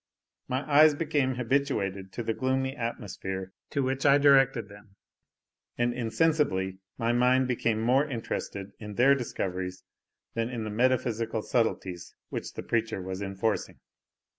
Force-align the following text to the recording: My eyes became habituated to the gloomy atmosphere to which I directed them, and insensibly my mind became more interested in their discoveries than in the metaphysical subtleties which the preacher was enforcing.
My 0.47 0.67
eyes 0.67 0.95
became 0.95 1.35
habituated 1.35 2.11
to 2.13 2.23
the 2.23 2.33
gloomy 2.33 2.75
atmosphere 2.75 3.51
to 3.69 3.83
which 3.83 4.03
I 4.03 4.17
directed 4.17 4.67
them, 4.67 4.95
and 5.77 5.93
insensibly 5.93 6.79
my 6.97 7.13
mind 7.13 7.47
became 7.47 7.79
more 7.79 8.09
interested 8.09 8.71
in 8.79 8.95
their 8.95 9.13
discoveries 9.13 9.83
than 10.33 10.49
in 10.49 10.63
the 10.63 10.71
metaphysical 10.71 11.43
subtleties 11.43 12.15
which 12.29 12.53
the 12.53 12.63
preacher 12.63 12.99
was 12.99 13.21
enforcing. 13.21 13.77